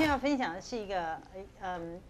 [0.00, 1.20] 天要分享的是一个，
[1.60, 2.00] 嗯。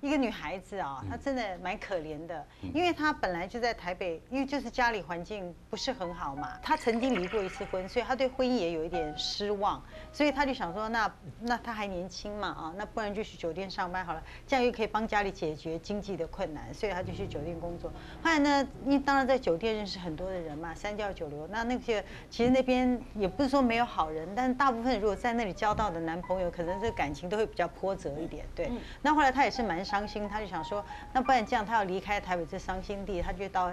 [0.00, 6.58] 一个女孩子啊，她真的蛮可怜的，因为她本来就在台北，因为就是家里环境不是很好嘛。
[6.62, 9.82] 她曾经离过一次婚，所以她对婚姻也有一点失望，
[10.12, 11.10] 所以她就想说，那
[11.40, 17.90] 那她还年轻嘛啊，那不然就去酒店上班好了，这样又可以帮家里解决经济的困难，所以她就去酒店工作。
[18.22, 28.44] 后来呢，因为当然在酒店认识很多的人嘛，三教九流，那那些其实那边也不是说没有好人，但是大部分如果在那里交到的男朋友，可能这个感情都会比较波折一点。
[28.54, 29.82] 对，那后来她也是蛮。
[29.94, 33.72] 伤心，他就想说，那不然这样，他要离开台北这伤心地，他就到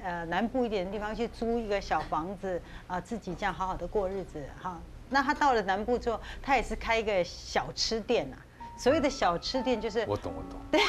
[0.00, 4.80] 呃南部一点的地方去租一个小房子啊，自己这样好好的过日子哈。
[5.10, 8.36] 那他到了南部之后，他也是开一个小吃店呐。
[8.76, 10.80] 所谓的小吃店就是我懂我懂，对，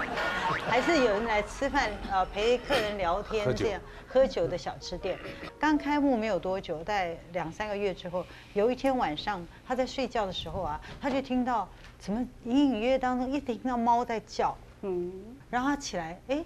[0.68, 5.18] 还是有人来吃饭呃陪客人聊天这样喝酒的小吃店。
[5.58, 11.68] 刚开幕没有多久，在两三个月之后，有一天晚上他在睡觉的时候啊，他就听到。
[11.98, 15.12] 怎么隐隐约约当中一听到猫在叫，嗯，
[15.50, 16.42] 然后他起来，哎，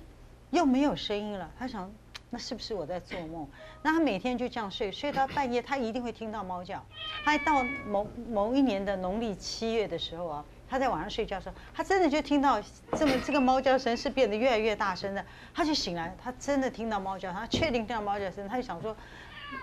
[0.51, 1.49] 又没有声音了。
[1.57, 1.89] 他想，
[2.29, 3.49] 那是不是我在做梦？
[3.81, 6.85] 那他每天就这样睡，睡到半夜，他一定会听到猫叫。
[7.25, 12.61] 他到某某一年的农历七月的时候啊，他在晚上睡觉的时候，他真的就听到
[12.97, 15.25] 这么这个猫叫声是变得越来越大声的。
[15.55, 18.97] 他就醒来，他真的听到猫叫，他确定听到猫叫声，他就想说。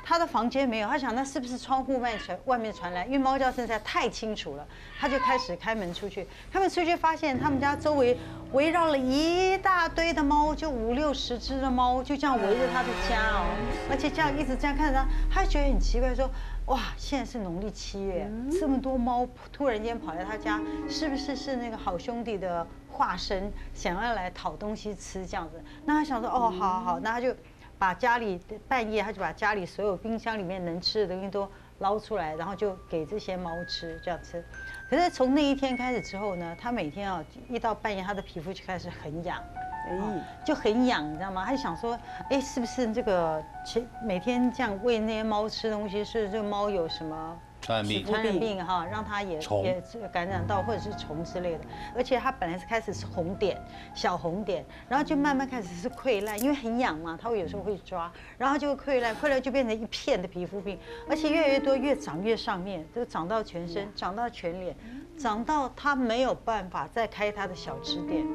[0.05, 3.03] 他的房间没有，他想那是不是窗户外传外面传来？
[3.07, 4.65] 因为猫叫声实在太清楚了，
[4.97, 6.25] 他就开始开门出去。
[6.49, 8.17] 开门出去发现他们家周围
[8.53, 13.43] 围绕了一大堆的猫，就五六十只的猫就这样围着他的家哦，
[13.89, 16.29] 而且这样一直这样看着他，他觉得很奇怪，说
[16.71, 25.61] 哇，现在是农历七月，这么多猫突然间跑来他家，是不是是那个好兄弟的化身，想要来讨东西吃这样子？
[25.85, 27.35] 那他想说哦，好好好，那他就。
[27.81, 34.45] 把家里半夜，他就把家里所有冰箱里面能吃的东西都捞出来，然后就给这些猫吃，这样吃。
[34.87, 39.43] 可是从那一天开始之后呢，他每天啊一到半夜，他的皮肤就开始很痒，
[39.87, 39.97] 哎，
[40.45, 41.43] 就很痒，你知道吗？
[41.45, 41.97] 他就想说，
[42.29, 43.43] 哎，是不是这个
[43.75, 47.39] 每每天这样喂那些猫吃东西，是这个猫有什么？
[47.61, 51.59] 传染病，传染病哈，让它也也感染到或者是虫之类的。
[51.95, 53.55] 而且它本来是开始是红点，
[53.93, 64.75] 小红点，然后就慢慢开始是溃烂，因为很痒嘛，它会有时候会抓，然后就溃烂，溃烂就变成一片的皮肤病，而且越来越多，越长越上面，就长到全身，长到全脸，
[65.15, 68.25] 长到它没有办法再开它的小吃店。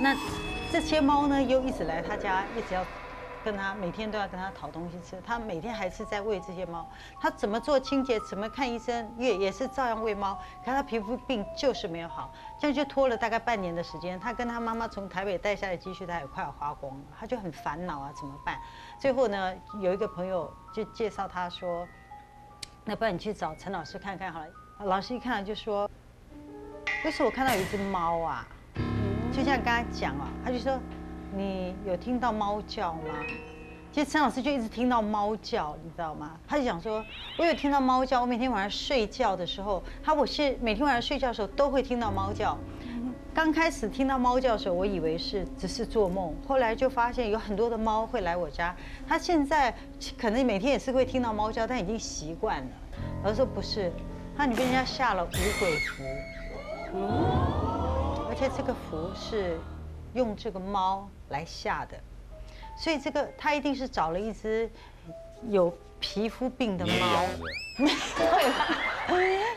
[0.00, 0.16] 那
[0.70, 2.84] 这些猫呢，又一直来他家，一直要。
[3.44, 6.86] 跟他每天都要跟他讨东西吃，他每天还是在喂这些猫。
[7.20, 10.36] 他怎么做清洁，怎么看医生，也也是照样喂猫。
[10.62, 14.18] 可他皮肤病就是没有好，这样就拖了大概半年的时间。
[14.18, 18.58] 他跟他妈妈从台北带下来积蓄，他也快要花光了，他就很烦恼啊，怎么办？
[18.98, 21.86] 最后呢，有一个朋友就介绍他说
[22.84, 24.46] ：“那不然你去找陈老师看看好了。”
[24.84, 25.88] 老师一看就说
[27.02, 28.46] ：“不是我看到有一只猫啊，
[29.32, 30.78] 就像刚才讲啊，他就说。”
[31.36, 33.00] 你有听到猫叫吗？
[33.92, 36.32] 其实陈老师就一直听到猫叫，你知道吗？
[36.48, 37.04] 他就讲说，
[37.38, 38.18] 我有听到猫叫。
[38.22, 42.56] 我每天晚上睡觉的时候，他我是每天晚上睡觉的时候都会听到猫叫。
[43.34, 48.74] 刚开始听到猫叫的时候，我以为是只是做梦，后来就发现有很多的猫会来我家。
[49.06, 49.72] 他现在
[50.16, 52.68] 可能每天也是会听到猫叫，但已经习惯了。
[53.22, 53.92] 老师说不是，
[54.34, 56.02] 他你被人家下了五鬼符，
[56.94, 57.67] 而
[58.38, 59.58] 且这个符是。
[60.14, 61.96] 用这个猫来下的，
[62.78, 64.68] 所以这个他一定是找了一只
[65.48, 67.26] 有皮肤病的猫。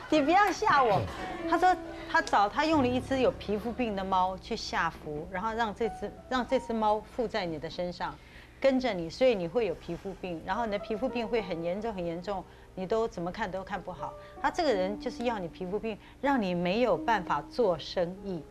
[0.09, 1.01] 你不要吓我。
[1.49, 1.75] 他说
[2.11, 8.13] 他找他用了一只有皮肤病的猫去下符，然后让这只让这只猫附在你的身上，
[8.59, 12.43] 跟着你，所以你会有皮肤病，然后你的皮肤病会很严重很严重，
[12.75, 14.13] 你都怎么看都看不好。
[14.41, 18.43] 他这个人就是要你皮肤病，让你没有办法做生意。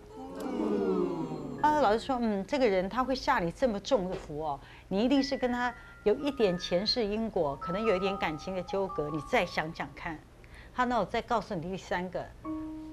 [1.63, 5.73] 啊，老师说，嗯，这个人他会下你这么重的福哦，你一定是跟他
[6.05, 10.19] 有一点前世因果，可能有一点感情的纠葛，你再想想看。
[10.75, 12.25] 他那我再告诉你第三个，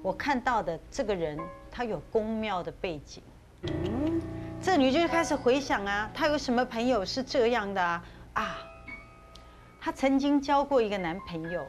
[0.01, 1.39] 我看到的这个人
[1.71, 3.23] 他有宫庙的背景。
[3.61, 4.21] 嗯，
[4.61, 8.03] 这女就开始回想啊，她有什么朋友是这样的啊？
[8.33, 8.57] 啊，
[9.79, 11.65] 她曾经交过一个男朋友，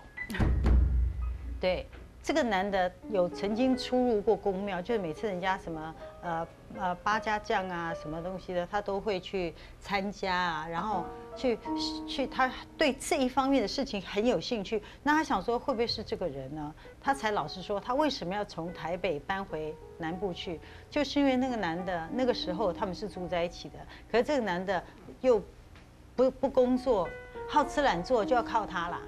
[1.60, 1.86] 对。
[2.22, 11.58] 这个男的有曾经出入过宫庙，就是每次人家什么呃呃八家将啊什么东西的，他都会去参加啊，然后去
[12.06, 14.82] 去他对这一方面的事情很有兴趣。
[15.02, 16.74] 那他想说会不会是这个人呢？
[17.00, 20.60] 他才老实说，他为什么要从台北搬回南部去？
[20.90, 23.78] 就是因为那个男的那个时候他们是住在一起的，
[24.12, 24.82] 可是这个男的
[25.22, 25.42] 又
[26.14, 27.08] 不不工作，
[27.48, 29.00] 好吃懒做，就要靠他啦。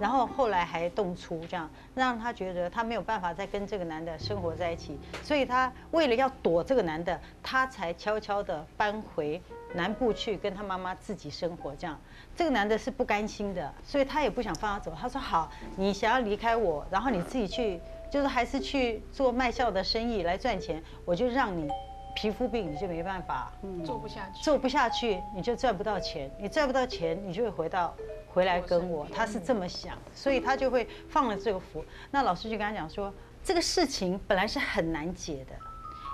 [0.00, 9.40] 然后后来还动粗，这样让他觉得他没有办法再跟这个男的生活在一起，所以他为了要躲这个男的，他才悄悄的搬回
[9.74, 11.74] 南部去跟他妈妈自己生活。
[11.76, 11.98] 这样，
[12.34, 14.92] 这个男的是不甘心的，所以他也不想放他走。
[15.00, 17.80] 他说：“好，你想要离开我，然后你自己去，
[18.10, 21.68] 就是还是去做卖笑的生意来赚钱，我就让你。”
[22.14, 23.52] 皮肤病你就没办法
[23.84, 27.94] 做不下去，做不下去你就赚不到钱，你赚不到钱你就会回到
[28.28, 31.84] 回来跟我，他是这么想，所以他就会放了这个符。
[32.10, 33.12] 那老师就跟他讲说，
[33.42, 35.56] 这个事情本来是很难解的，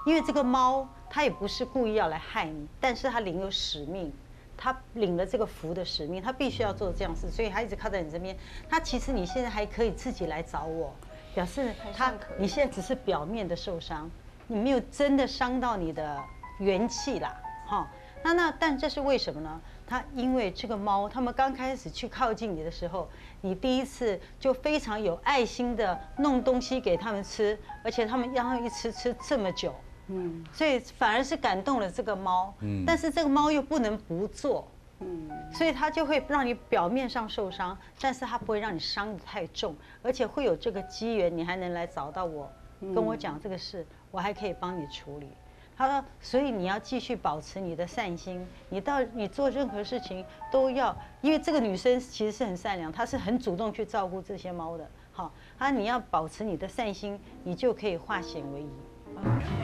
[0.06, 4.12] 因为这个猫它也不是故意要来害你，但是它领有使命，
[4.56, 8.36] 它领了这个福的使命，它必须要做这样事，所以它一直靠在你这边。
[8.68, 10.94] 它其实你现在还可以自己来找我，
[11.34, 14.10] 表示它你现在只是表面的受伤。
[14.50, 16.20] 你没有真的伤到你的
[16.58, 17.88] 元气啦，哈，
[18.24, 19.60] 那那但这是为什么呢？
[19.86, 23.08] 它因为这个猫，它们刚开始去靠近你的时候，
[23.40, 29.72] 你第一次就非常有爱心的弄东西给它们吃，而且它们然后一吃吃这么久，
[30.08, 34.66] 嗯，所以反而是感动了这个猫，嗯，但是这个猫又不能不做，
[34.98, 42.50] 嗯，所以它就会让你表面上受伤，但是它不会让你伤得太重，而且会有这个机缘，你还能来找到我，
[42.80, 43.86] 跟我讲这个事。
[44.10, 45.28] 我还可以帮你处理。
[45.76, 54.90] 他说，所以你要继续保持你的善心，你到你做任何事情都要，因为这个女生其实是很善良，她是很主动去照顾这些猫的。
[55.12, 58.68] 好，啊，你要保持你的善心，你就可以化险为夷。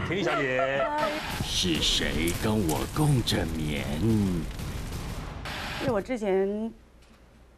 [0.06, 0.80] 田丽小姐，
[1.42, 3.84] 是谁跟我共枕眠？
[5.80, 6.72] 因为我之前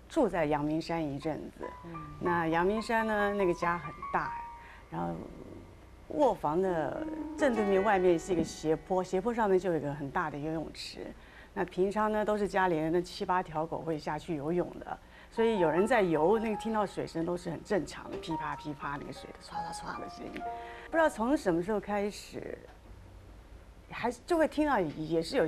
[0.09, 1.65] 住在阳明山一阵子，
[2.19, 4.33] 那阳明山呢，那个家很大，
[4.91, 5.15] 然后。
[6.09, 7.07] 卧房的
[7.37, 11.07] 正对面外面是一个斜坡，斜坡上面就有一个很大的游泳池。
[11.55, 14.99] 那平常呢都是家里人的七八条狗会下去游泳的，
[15.31, 20.33] 所以有人在游，那个听到水声都是很正常的，噼啪噼啪那个水的唰唰唰的声音。
[20.91, 22.57] 不知道从什么时候开始，
[23.91, 25.47] 还是就会听到也是有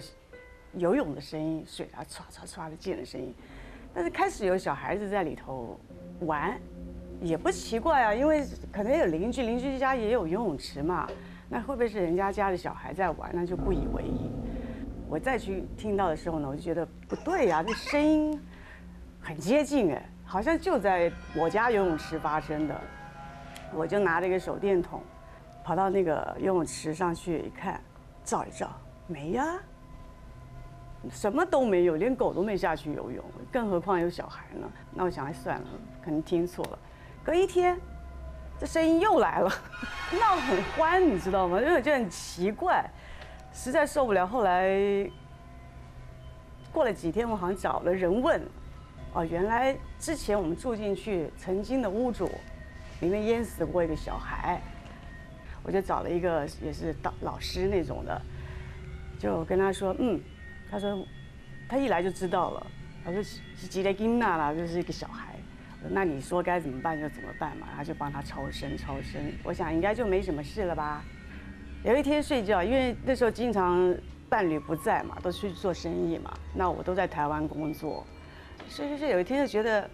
[0.74, 3.32] 游泳的声音，水啊唰唰唰的溅的声音。
[3.94, 5.78] 但是开始有小孩子在里头
[6.20, 6.60] 玩。
[7.20, 11.08] 也不奇怪啊，因为可能有邻居，邻居家也有游泳池嘛，
[11.49, 13.31] 那会不会是人家家的小孩在玩？
[13.32, 14.31] 那就不以为意。
[15.08, 18.40] 我再去听到的时候呢，我就觉得不对呀，这声音
[19.20, 22.81] 很接近哎，好像就在我家游泳池发生的。
[23.75, 25.00] 我就拿着一个手电筒，
[25.62, 27.81] 跑到那个游泳池上去一看，
[28.25, 28.69] 照一照，
[29.06, 29.61] 没呀，
[31.11, 34.69] 什么都没有，连狗都没下去游泳，更何况有小孩呢？
[34.93, 35.66] 那我想，哎，算了，
[36.02, 36.78] 可能听错了。
[37.30, 37.78] 隔一天，
[38.58, 39.48] 这声音又来了，
[40.20, 41.60] 闹得很欢，你知道吗？
[41.60, 42.84] 因为我觉得很奇怪，
[43.52, 44.26] 实在受不了。
[44.26, 44.68] 后来
[46.72, 48.42] 过了几天，我好像找了人问，
[49.12, 52.28] 哦，原来之前我们住进去，曾经的屋主
[52.98, 54.60] 里面淹死过一个小孩，
[55.62, 58.20] 我就找了一个也是导老师那种的，
[59.20, 60.20] 就跟他说，嗯，
[60.68, 61.06] 他说
[61.68, 62.66] 他一来就知道了，
[63.04, 65.29] 他说是吉雷金娜啦，就是一个小孩。
[65.88, 71.02] 那你说该怎么办就怎么办嘛，他就帮他超生超生，我想应该就没什么事了吧。
[71.82, 73.96] 有一天睡觉，因为那时候经常
[74.28, 78.04] 伴侣不在嘛，都去做生意嘛，那我都在台湾工作，
[78.68, 79.88] 睡睡睡，有一天就觉得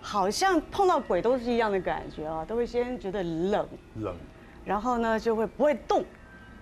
[0.00, 4.16] 好像碰到鬼都是一样的感觉啊，都会先觉得冷冷，
[4.64, 6.02] 然后呢就会不会动。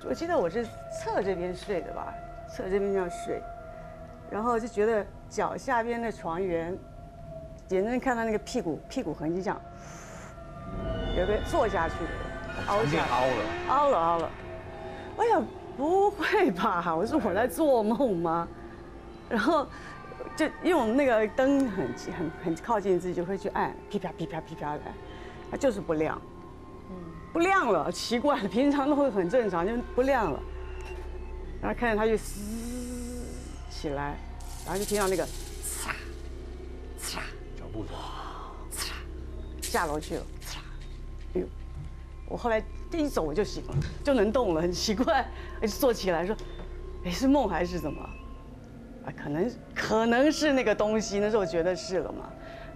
[0.04, 2.12] 我记得我是侧这边睡的吧，
[2.50, 3.40] 侧这边这样睡，
[4.28, 6.76] 然后就觉得脚下边的床缘。
[7.70, 9.61] 眼睁看到那个屁股屁股痕迹，这样
[11.16, 14.30] 有个坐下去的，凹下凹了，凹了凹了。
[15.18, 15.42] 哎呀，
[15.76, 16.94] 不会吧？
[16.94, 18.46] 我说我在做梦吗？
[19.28, 19.66] 然后
[20.37, 24.82] 就因为我们那个灯很很很靠近自己，就会去按，噼啪噼啪噼啪的，
[25.50, 26.20] 它就是不亮，
[26.90, 26.96] 嗯，
[27.32, 30.40] 不亮了，奇怪，平常都会很正常，就不亮了。
[31.61, 33.25] 然后看见它就嘶
[33.70, 34.14] 起来，
[34.64, 35.26] 然后就听到那个。
[39.76, 40.23] 下楼去了，
[41.35, 41.47] 哎呦！
[42.30, 45.28] 我后来一走我就醒了，就能动了，很奇怪。
[45.61, 46.35] 就坐起来说
[47.04, 48.00] ：“哎，是梦还是什么？”
[49.04, 51.18] 啊，可能可能是那个东西。
[51.18, 52.25] 那时候觉得是了嘛。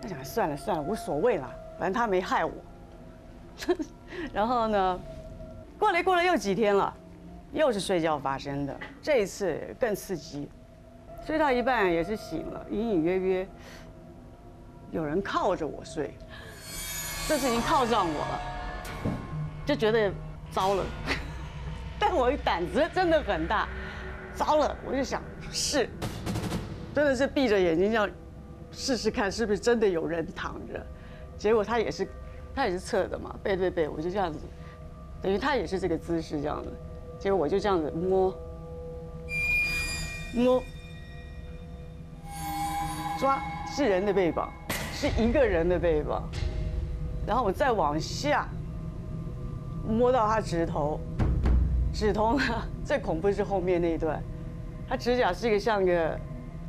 [0.02, 2.52] 那想算了算了，无所谓了，反正他没害我。
[4.30, 5.00] 然后呢，
[5.78, 6.94] 过了过了又几天了，
[7.54, 8.78] 又是睡觉发生的。
[9.00, 10.50] 这一次更刺激，
[11.26, 13.48] 睡到一半也是醒了，隐隐约约
[14.90, 16.14] 有人靠着我睡。
[17.30, 18.40] 这次已经靠上我了，
[19.64, 20.12] 就觉得
[20.50, 20.84] 糟了，
[21.96, 23.68] 但我胆子真的很大，
[24.34, 25.22] 糟了，我就想
[25.52, 25.88] 是，
[26.92, 28.10] 真的是闭着眼睛这样
[28.72, 30.84] 试试看，是不是真的有人躺着，
[31.38, 32.08] 结果他也是，
[32.52, 34.40] 他也是侧的嘛，背对背，我就这样子，
[35.22, 36.72] 等于他也是这个姿势这样子，
[37.16, 38.36] 结果我就这样子摸，
[40.34, 40.60] 摸，
[43.20, 44.52] 抓是人的背膀，
[44.92, 46.28] 是一个人的背膀，
[47.26, 48.48] 然后我再往下
[49.88, 50.98] 摸到他指头，
[51.92, 52.44] 指头呢
[52.84, 54.22] 最恐怖是后面那一段，
[54.88, 56.18] 他指甲是一个像个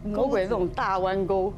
[0.04, 1.54] 魔鬼那种大弯钩，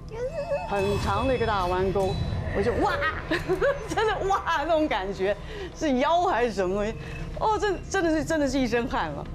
[0.69, 2.09] 很长的一个大弯钩，
[2.55, 2.93] 我就哇，
[3.87, 5.35] 真的哇那种感觉，
[5.75, 6.93] 是腰还是什么东西？
[7.39, 9.25] 哦，这真的是真的是一身汗了。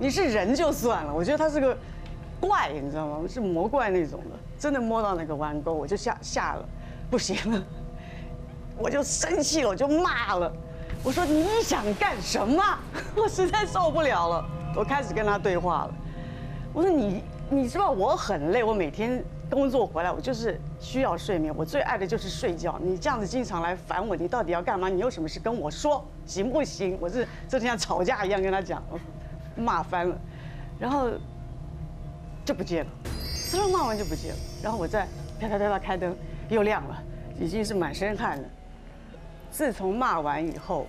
[0.00, 1.76] 你是人就算了，我觉得他是个
[2.40, 3.18] 怪，你知道吗？
[3.28, 6.64] 是魔怪那种的，真的摸到那个弯钩，我就吓吓了，
[7.10, 7.62] 不行了，
[8.78, 10.52] 我就生气了，我就骂了，
[11.02, 12.62] 我说你想干什么？
[13.16, 14.44] 我实在受不了了，
[14.76, 15.94] 我开始跟他对话了。
[16.72, 22.78] 我说你你知道我很累，我每天工作回来我就是需要睡眠，我最爱的就是睡觉。
[22.80, 24.88] 你这样子经常来烦我，你到底要干嘛？
[24.88, 26.96] 你有什么事跟我说，行不行？
[27.00, 28.82] 我是就像吵架一样跟他讲，
[29.56, 30.16] 骂翻了，
[30.78, 31.10] 然后
[32.44, 32.90] 就不见了，
[33.50, 35.08] 呲溜骂完就不见了，然后我再
[35.40, 36.14] 啪啪啪啪开灯，
[36.48, 37.02] 又亮了，
[37.40, 38.44] 已经是满身汗了。
[39.58, 40.86] 自从骂完以后，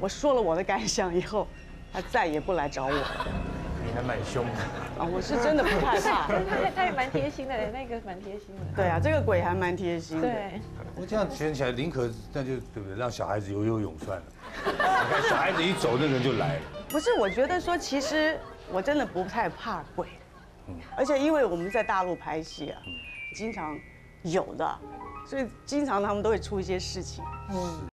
[0.00, 1.46] 我说了我的感想以后，
[1.92, 3.28] 他再也不来找我了。
[3.86, 4.50] 你还蛮凶的。
[5.00, 6.26] 啊，我是真的不害怕。
[6.26, 8.62] 他 他也蛮贴心的，那个蛮贴心的。
[8.74, 10.26] 对啊，这个鬼还蛮贴心的。
[10.26, 10.60] 对，
[10.96, 12.96] 我这样想起来，宁可那就对不对？
[12.98, 14.24] 让小孩子游游泳算了。
[14.66, 16.62] 你看小孩子一走，那个人就来了。
[16.88, 18.36] 不是，我觉得说，其实
[18.72, 20.08] 我真的不太怕鬼，
[20.96, 22.82] 而且因为我们在大陆拍戏啊，
[23.36, 23.78] 经常
[24.24, 24.78] 有的，
[25.24, 27.22] 所以经常他们都会出一些事情。
[27.50, 27.86] 嗯，